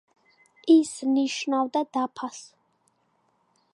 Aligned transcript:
ის 0.75 0.93
ნიშნავდა 1.17 1.83
დაფას. 1.99 2.41